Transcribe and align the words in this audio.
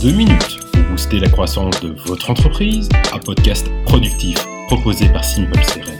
2 0.00 0.12
minutes 0.12 0.60
pour 0.72 0.82
booster 0.84 1.18
la 1.18 1.28
croissance 1.28 1.80
de 1.80 1.88
votre 2.06 2.30
entreprise, 2.30 2.88
un 3.12 3.18
podcast 3.18 3.68
productif 3.84 4.38
proposé 4.68 5.08
par 5.08 5.24
Simple 5.24 5.58
CRM. 5.58 5.98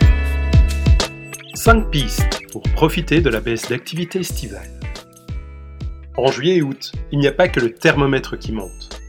5 1.55 1.91
pistes 1.91 2.39
pour 2.53 2.63
profiter 2.63 3.21
de 3.21 3.29
la 3.29 3.41
baisse 3.41 3.69
d'activité 3.69 4.21
estivale. 4.21 4.71
En 6.17 6.31
juillet 6.31 6.59
et 6.59 6.63
août, 6.63 6.93
il 7.11 7.19
n'y 7.19 7.27
a 7.27 7.33
pas 7.33 7.49
que 7.49 7.59
le 7.59 7.75
thermomètre 7.75 8.39
qui 8.39 8.53
monte. 8.53 9.01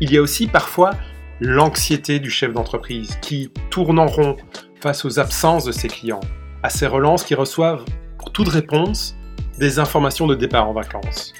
Il 0.00 0.12
y 0.12 0.18
a 0.18 0.20
aussi 0.20 0.48
parfois 0.48 0.90
l'anxiété 1.38 2.18
du 2.18 2.30
chef 2.30 2.52
d'entreprise 2.52 3.16
qui 3.22 3.52
tourne 3.70 4.00
en 4.00 4.06
rond 4.08 4.36
face 4.80 5.04
aux 5.04 5.20
absences 5.20 5.64
de 5.64 5.70
ses 5.70 5.86
clients, 5.86 6.18
à 6.64 6.70
ces 6.70 6.88
relances 6.88 7.22
qui 7.22 7.36
reçoivent, 7.36 7.84
pour 8.18 8.32
toute 8.32 8.48
réponse, 8.48 9.14
des 9.60 9.78
informations 9.78 10.26
de 10.26 10.34
départ 10.34 10.68
en 10.68 10.72
vacances. 10.72 11.32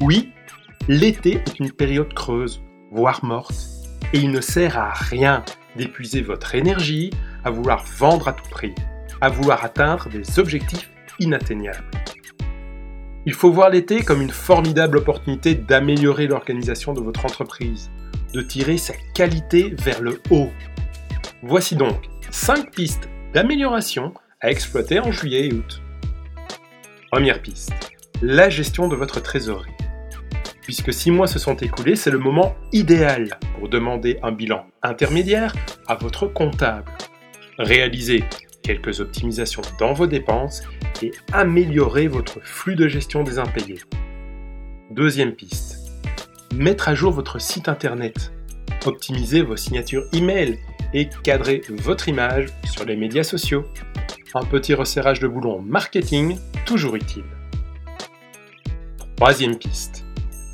Oui, 0.00 0.30
l'été 0.90 1.34
est 1.34 1.60
une 1.60 1.70
période 1.70 2.12
creuse, 2.14 2.64
voire 2.90 3.24
morte, 3.24 3.54
et 4.12 4.18
il 4.18 4.32
ne 4.32 4.40
sert 4.40 4.76
à 4.76 4.92
rien 4.92 5.44
d'épuiser 5.76 6.20
votre 6.20 6.56
énergie 6.56 7.10
à 7.44 7.50
vouloir 7.50 7.84
vendre 7.96 8.26
à 8.26 8.32
tout 8.32 8.48
prix, 8.50 8.74
à 9.20 9.28
vouloir 9.28 9.64
atteindre 9.64 10.08
des 10.08 10.40
objectifs 10.40 10.90
inatteignables. 11.20 11.84
Il 13.24 13.34
faut 13.34 13.52
voir 13.52 13.70
l'été 13.70 14.02
comme 14.02 14.20
une 14.20 14.30
formidable 14.30 14.98
opportunité 14.98 15.54
d'améliorer 15.54 16.26
l'organisation 16.26 16.92
de 16.92 17.00
votre 17.00 17.24
entreprise, 17.24 17.88
de 18.34 18.40
tirer 18.40 18.76
sa 18.76 18.94
qualité 19.14 19.72
vers 19.78 20.02
le 20.02 20.20
haut. 20.30 20.50
Voici 21.44 21.76
donc 21.76 22.06
5 22.32 22.72
pistes 22.72 23.08
d'amélioration 23.32 24.12
à 24.40 24.50
exploiter 24.50 24.98
en 24.98 25.12
juillet 25.12 25.46
et 25.46 25.52
août. 25.52 25.82
Première 27.12 27.40
piste, 27.40 27.72
la 28.22 28.50
gestion 28.50 28.88
de 28.88 28.96
votre 28.96 29.22
trésorerie. 29.22 29.70
Puisque 30.70 30.92
6 30.92 31.10
mois 31.10 31.26
se 31.26 31.40
sont 31.40 31.56
écoulés, 31.56 31.96
c'est 31.96 32.12
le 32.12 32.18
moment 32.20 32.54
idéal 32.70 33.40
pour 33.58 33.68
demander 33.68 34.20
un 34.22 34.30
bilan 34.30 34.66
intermédiaire 34.84 35.52
à 35.88 35.96
votre 35.96 36.28
comptable. 36.28 36.92
Réaliser 37.58 38.22
quelques 38.62 39.00
optimisations 39.00 39.62
dans 39.80 39.94
vos 39.94 40.06
dépenses 40.06 40.62
et 41.02 41.10
améliorer 41.32 42.06
votre 42.06 42.38
flux 42.44 42.76
de 42.76 42.86
gestion 42.86 43.24
des 43.24 43.40
impayés. 43.40 43.80
Deuxième 44.92 45.32
piste, 45.32 45.90
mettre 46.54 46.88
à 46.88 46.94
jour 46.94 47.10
votre 47.10 47.40
site 47.40 47.68
internet, 47.68 48.32
optimiser 48.86 49.42
vos 49.42 49.56
signatures 49.56 50.04
email 50.12 50.56
et 50.94 51.08
cadrer 51.24 51.62
votre 51.68 52.08
image 52.08 52.46
sur 52.72 52.84
les 52.84 52.94
médias 52.94 53.24
sociaux. 53.24 53.64
Un 54.34 54.44
petit 54.44 54.74
resserrage 54.74 55.18
de 55.18 55.26
boulon 55.26 55.60
marketing, 55.62 56.38
toujours 56.64 56.94
utile. 56.94 57.24
Troisième 59.16 59.58
piste, 59.58 59.99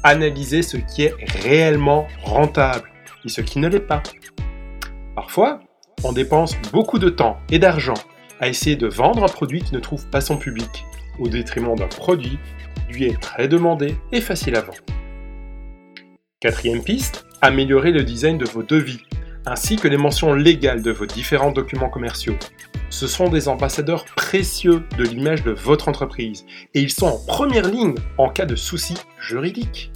analyser 0.07 0.63
ce 0.63 0.77
qui 0.77 1.03
est 1.03 1.15
réellement 1.43 2.07
rentable 2.23 2.89
et 3.25 3.29
ce 3.29 3.41
qui 3.41 3.59
ne 3.59 3.69
l'est 3.69 3.81
pas. 3.81 4.03
Parfois, 5.15 5.61
on 6.05 6.13
dépense 6.13 6.57
beaucoup 6.73 6.99
de 6.99 7.09
temps 7.09 7.39
et 7.51 7.59
d'argent 7.59 7.95
à 8.41 8.49
essayer 8.49 8.77
de 8.77 8.87
vendre 8.87 9.25
un 9.25 9.29
produit 9.29 9.63
qui 9.63 9.75
ne 9.75 9.81
trouve 9.81 10.07
pas 10.09 10.21
son 10.21 10.37
public, 10.37 10.85
au 11.19 11.29
détriment 11.29 11.75
d'un 11.75 11.89
produit 11.89 12.39
qui 12.75 12.95
lui 12.95 13.05
est 13.07 13.21
très 13.21 13.49
demandé 13.49 13.97
et 14.13 14.21
facile 14.21 14.57
à 14.57 14.61
vendre. 14.61 14.79
Quatrième 16.39 16.85
piste, 16.85 17.27
améliorer 17.41 17.93
le 17.93 18.05
design 18.05 18.39
de 18.39 18.45
vos 18.45 18.63
devis, 18.63 19.01
ainsi 19.47 19.77
que 19.77 19.89
les 19.89 19.97
mentions 19.97 20.35
légales 20.35 20.83
de 20.83 20.91
vos 20.93 21.07
différents 21.07 21.53
documents 21.53 21.89
commerciaux. 21.89 22.37
Ce 22.99 23.07
sont 23.07 23.29
des 23.29 23.47
ambassadeurs 23.47 24.07
précieux 24.07 24.83
de 24.97 25.05
l'image 25.05 25.43
de 25.43 25.51
votre 25.51 25.91
entreprise, 25.91 26.47
et 26.73 26.81
ils 26.81 26.91
sont 26.91 27.09
en 27.09 27.19
première 27.27 27.69
ligne 27.69 27.95
en 28.17 28.31
cas 28.31 28.47
de 28.47 28.57
soucis 28.57 28.97
juridiques. 29.21 29.93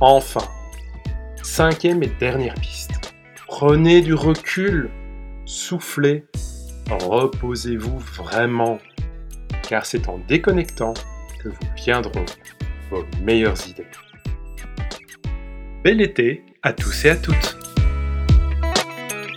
Enfin, 0.00 0.48
cinquième 1.42 2.02
et 2.02 2.10
dernière 2.18 2.54
piste, 2.54 3.14
prenez 3.46 4.00
du 4.00 4.14
recul, 4.14 4.88
soufflez, 5.44 6.24
reposez-vous 6.88 7.98
vraiment, 7.98 8.78
car 9.68 9.84
c'est 9.84 10.08
en 10.08 10.16
déconnectant 10.16 10.94
que 11.42 11.50
vous 11.50 11.74
viendront 11.76 12.24
vos 12.90 13.04
meilleures 13.20 13.68
idées. 13.68 13.86
Bel 15.84 16.00
été 16.00 16.42
à 16.62 16.72
tous 16.72 17.04
et 17.04 17.10
à 17.10 17.16
toutes. 17.16 17.55